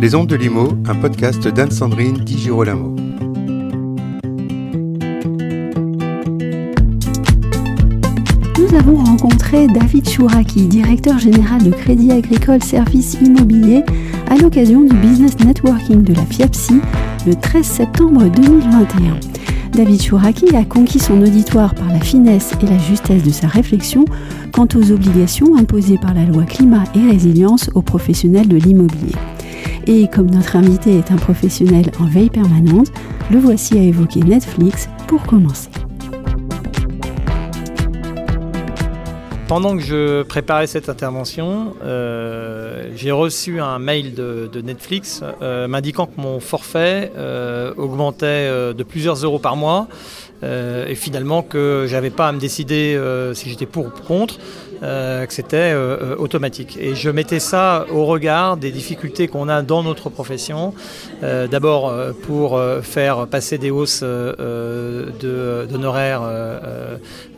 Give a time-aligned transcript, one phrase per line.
[0.00, 2.94] Les Ondes de Limo, un podcast d'Anne-Sandrine Di Girolamo.
[8.58, 13.84] Nous avons rencontré David Chouraki, directeur général de Crédit Agricole Services Immobiliers,
[14.28, 16.80] à l'occasion du Business Networking de la FIAPSI
[17.26, 19.18] le 13 septembre 2021.
[19.72, 24.04] David Chouraki a conquis son auditoire par la finesse et la justesse de sa réflexion
[24.52, 29.14] quant aux obligations imposées par la loi climat et résilience aux professionnels de l'immobilier.
[29.86, 32.90] Et comme notre invité est un professionnel en veille permanente,
[33.30, 35.68] le voici à évoquer Netflix pour commencer.
[39.46, 46.06] Pendant que je préparais cette intervention, euh, j'ai reçu un mail de, Netflix euh, m'indiquant
[46.06, 49.86] que mon forfait euh, augmentait de plusieurs euros par mois
[50.42, 53.00] et finalement que j'avais pas à me décider
[53.32, 54.38] si j'étais pour ou contre.
[54.84, 56.76] Euh, que c'était euh, euh, automatique.
[56.78, 60.74] Et je mettais ça au regard des difficultés qu'on a dans notre profession.
[61.22, 61.94] D'abord
[62.26, 64.02] pour faire passer des hausses
[65.22, 66.20] d'honoraires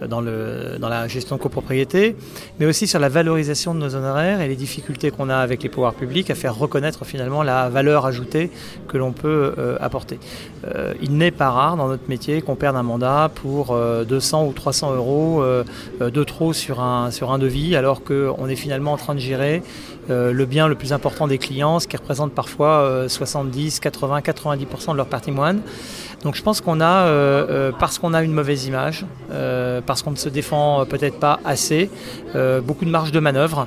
[0.04, 2.16] dans, dans la gestion de copropriété,
[2.58, 5.68] mais aussi sur la valorisation de nos honoraires et les difficultés qu'on a avec les
[5.68, 8.50] pouvoirs publics à faire reconnaître finalement la valeur ajoutée
[8.88, 10.18] que l'on peut apporter.
[11.00, 14.96] il n'est pas rare dans notre métier qu'on perde un mandat pour 200 ou 300
[14.96, 15.44] euros
[16.00, 19.62] de trop sur un, sur un devis, alors qu'on est finalement en train de gérer
[20.10, 24.92] euh, le bien le plus important des clients, ce qui représente parfois 70, 80, 90%
[24.92, 25.60] de leur patrimoine.
[26.22, 29.04] Donc je pense qu'on a, euh, euh, parce qu'on a une mauvaise image,
[29.86, 31.90] parce qu'on ne se défend peut-être pas assez,
[32.64, 33.66] beaucoup de marge de manœuvre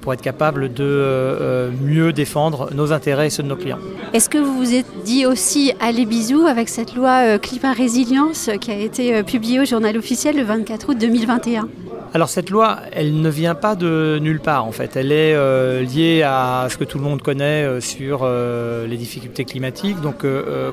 [0.00, 3.78] pour être capable de mieux défendre nos intérêts et ceux de nos clients.
[4.12, 8.70] Est-ce que vous vous êtes dit aussi allez bisous avec cette loi climat résilience qui
[8.70, 11.68] a été publiée au journal officiel le 24 août 2021
[12.14, 14.94] alors cette loi, elle ne vient pas de nulle part en fait.
[14.94, 18.96] Elle est euh, liée à ce que tout le monde connaît euh, sur euh, les
[18.96, 20.00] difficultés climatiques.
[20.00, 20.24] Donc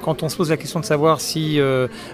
[0.03, 1.59] quand on se pose la question de savoir si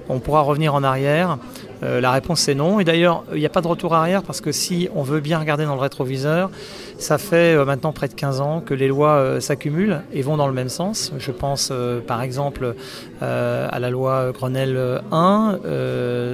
[0.10, 1.38] on pourra revenir en arrière,
[1.84, 2.80] euh, la réponse c'est non.
[2.80, 5.40] Et d'ailleurs, il n'y a pas de retour arrière parce que si on veut bien
[5.40, 6.50] regarder dans le rétroviseur,
[6.98, 10.38] ça fait euh, maintenant près de 15 ans que les lois euh, s'accumulent et vont
[10.38, 11.14] dans le même sens.
[11.18, 11.72] Je pense
[12.08, 12.76] par exemple
[13.22, 15.60] à la loi Grenelle 1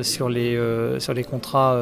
[0.01, 0.57] sur, les,
[1.29, 1.77] contrats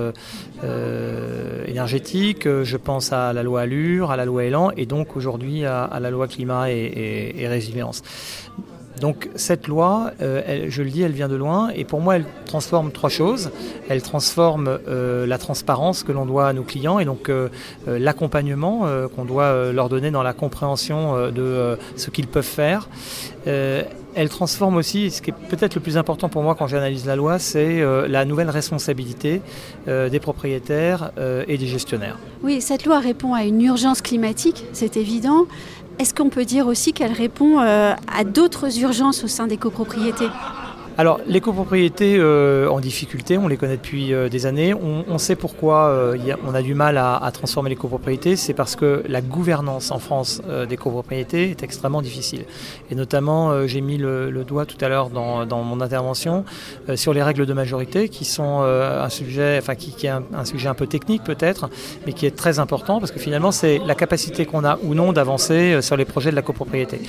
[1.67, 2.47] énergétiques.
[2.63, 6.09] Je pense à la loi Allure, à la loi Elan et donc aujourd'hui à, la
[6.09, 8.03] loi Climat et Résilience.
[9.01, 12.25] Donc cette loi, euh, je le dis, elle vient de loin et pour moi elle
[12.45, 13.49] transforme trois choses.
[13.89, 17.49] Elle transforme euh, la transparence que l'on doit à nos clients et donc euh,
[17.87, 18.85] l'accompagnement
[19.15, 22.87] qu'on doit leur donner dans la compréhension de ce qu'ils peuvent faire.
[23.45, 27.15] elle transforme aussi, ce qui est peut-être le plus important pour moi quand j'analyse la
[27.15, 29.41] loi, c'est la nouvelle responsabilité
[29.87, 31.11] des propriétaires
[31.47, 32.17] et des gestionnaires.
[32.43, 35.47] Oui, cette loi répond à une urgence climatique, c'est évident.
[36.01, 40.29] Est-ce qu'on peut dire aussi qu'elle répond euh, à d'autres urgences au sein des copropriétés?
[41.01, 44.75] Alors, les copropriétés euh, en difficulté, on les connaît depuis euh, des années.
[44.75, 48.35] On, sait pourquoi euh, on a du mal à, transformer les copropriétés.
[48.35, 52.45] C'est parce que la gouvernance en France des copropriétés est extrêmement difficile.
[52.91, 56.45] Et notamment, j'ai mis le, doigt tout à l'heure dans, mon intervention
[56.93, 60.73] sur les règles de majorité, qui sont un sujet, enfin qui, est un, sujet un
[60.75, 61.69] peu technique peut-être,
[62.05, 65.13] mais qui est très important parce que finalement, c'est la capacité qu'on a ou non
[65.13, 67.01] d'avancer sur les projets de la copropriété.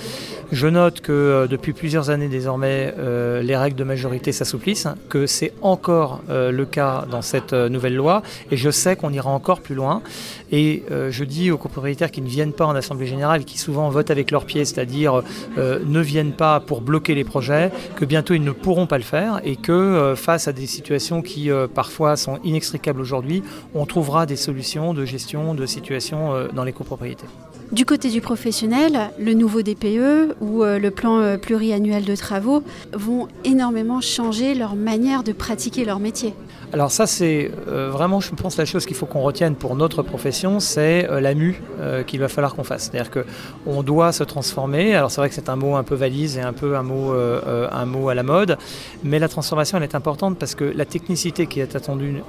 [0.51, 2.95] Je note que depuis plusieurs années désormais,
[3.43, 7.95] les règles de majorité s'assouplissent, que c'est encore euh, le cas dans cette euh, nouvelle
[7.95, 10.03] loi, et je sais qu'on ira encore plus loin.
[10.51, 13.89] Et euh, je dis aux copropriétaires qui ne viennent pas en Assemblée Générale, qui souvent
[13.89, 15.23] votent avec leurs pieds, c'est-à-dire
[15.57, 19.41] ne viennent pas pour bloquer les projets, que bientôt ils ne pourront pas le faire,
[19.45, 23.43] et que face à des situations qui parfois sont inextricables aujourd'hui,
[23.75, 27.27] on trouvera des solutions de gestion de situations dans les copropriétés.
[27.73, 32.63] Du côté du professionnel, le nouveau DPE ou le plan pluriannuel de travaux
[32.93, 36.35] vont énormément changer leur manière de pratiquer leur métier.
[36.73, 40.03] Alors ça c'est euh, vraiment je pense la chose qu'il faut qu'on retienne pour notre
[40.03, 42.89] profession, c'est euh, la mue euh, qu'il va falloir qu'on fasse.
[42.91, 44.95] C'est-à-dire qu'on doit se transformer.
[44.95, 47.13] Alors c'est vrai que c'est un mot un peu valise et un peu un mot,
[47.13, 48.57] un mot à la mode,
[49.05, 52.23] mais la transformation elle est importante parce que la technicité qui est attendue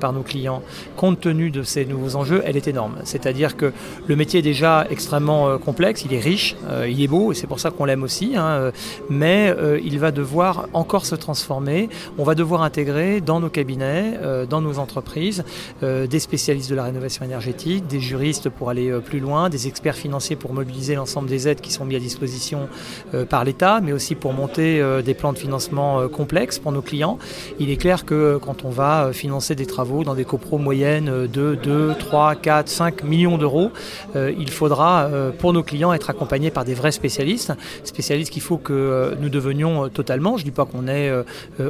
[0.00, 0.62] par nos clients,
[0.96, 2.96] compte tenu de ces nouveaux enjeux, elle est énorme.
[3.04, 3.72] C'est-à-dire que
[4.08, 4.42] le métier est
[4.90, 8.34] extrêmement complexe, il est riche, il est beau et c'est pour ça qu'on l'aime aussi,
[8.36, 8.70] hein,
[9.08, 9.54] mais
[9.84, 11.88] il va devoir encore se transformer.
[12.18, 15.44] On va devoir intégrer dans nos cabinets, dans nos entreprises,
[15.82, 20.36] des spécialistes de la rénovation énergétique, des juristes pour aller plus loin, des experts financiers
[20.36, 22.68] pour mobiliser l'ensemble des aides qui sont mises à disposition
[23.28, 27.18] par l'État, mais aussi pour monter des plans de financement complexes pour nos clients.
[27.58, 31.54] Il est clair que quand on va financer des travaux dans des copros moyennes de
[31.54, 33.70] 2, 3, 4, 5 millions d'euros,
[34.14, 34.73] il faudra
[35.38, 37.52] pour nos clients être accompagnés par des vrais spécialistes,
[37.84, 40.36] spécialistes qu'il faut que nous devenions totalement.
[40.36, 41.10] Je ne dis pas qu'on est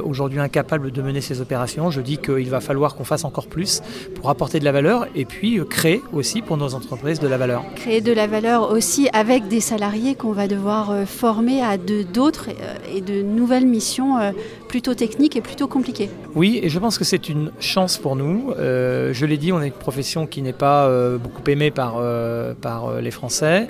[0.03, 3.81] aujourd'hui incapable de mener ces opérations, je dis qu'il va falloir qu'on fasse encore plus
[4.15, 7.63] pour apporter de la valeur et puis créer aussi pour nos entreprises de la valeur.
[7.75, 12.49] Créer de la valeur aussi avec des salariés qu'on va devoir former à d'autres
[12.93, 14.17] et de nouvelles missions
[14.67, 16.09] plutôt techniques et plutôt compliquées.
[16.35, 18.51] Oui, et je pense que c'est une chance pour nous.
[18.57, 22.01] je l'ai dit, on est une profession qui n'est pas beaucoup aimée par,
[22.61, 23.67] par les Français.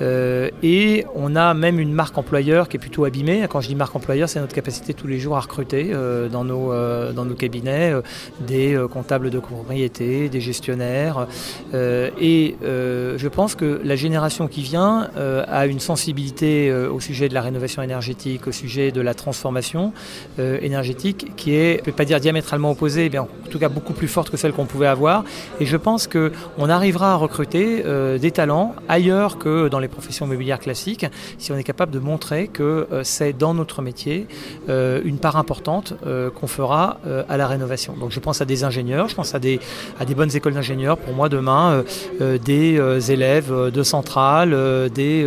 [0.00, 3.46] et on a même une marque employeur qui est plutôt abîmée.
[3.48, 6.44] Quand je dis marque employeur, c'est notre capacité tous les jours à recruter euh, dans,
[6.44, 8.02] nos, euh, dans nos cabinets euh,
[8.40, 11.26] des comptables de copropriété, des gestionnaires.
[11.74, 17.42] et je pense que la génération qui vient a une sensibilité au sujet de la
[17.42, 19.92] rénovation énergétique, au sujet de la transformation
[20.38, 23.92] énergétique qui est, je ne vais pas dire diamétralement opposée, mais en tout cas beaucoup
[23.92, 25.24] plus forte que celle qu'on pouvait avoir.
[25.60, 27.82] Et je pense qu'on arrivera à recruter
[28.18, 28.57] des talents
[28.88, 31.06] ailleurs que dans les professions immobilières classiques
[31.38, 34.26] si on est capable de montrer que c'est dans notre métier
[34.68, 37.94] une part importante euh, qu'on fera euh, à la rénovation.
[37.98, 39.60] Donc je pense à des ingénieurs, je pense à des,
[39.98, 40.96] à des bonnes écoles d'ingénieurs.
[40.96, 41.84] Pour moi, demain,
[42.20, 44.56] euh, des élèves de centrale,
[44.94, 45.26] des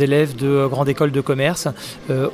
[0.00, 1.68] élèves de grandes écoles de commerce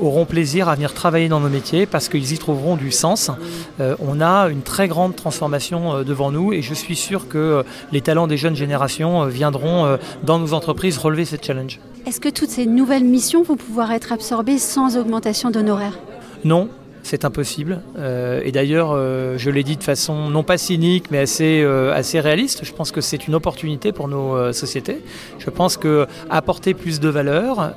[0.00, 3.30] auront plaisir à venir travailler dans nos métiers parce qu'ils y trouveront du sens.
[3.78, 8.26] on a une très grande transformation devant nous et je suis sûr que les talents
[8.26, 11.80] des jeunes générations viendront dans nos entreprises relever ce challenge.
[12.06, 15.98] Est-ce que toutes ces nouvelles missions vont pouvoir être absorbées sans augmentation d'honoraires?
[16.44, 16.68] Non,
[17.02, 17.80] c'est impossible.
[17.98, 21.92] Euh, et d'ailleurs, euh, je l'ai dit de façon non pas cynique, mais assez, euh,
[21.92, 22.64] assez réaliste.
[22.64, 25.02] Je pense que c'est une opportunité pour nos sociétés.
[25.38, 27.74] Je pense que apporter plus de valeur,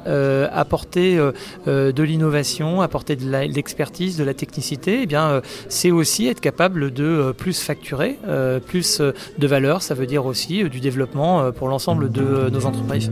[0.51, 1.17] apporter
[1.65, 7.33] de l'innovation, apporter de l'expertise, de, la technicité, eh bien, c'est aussi être capable de
[7.37, 8.17] plus facturer,
[8.67, 9.81] plus de valeur.
[9.81, 13.11] Ça veut dire aussi du développement pour l'ensemble de nos entreprises.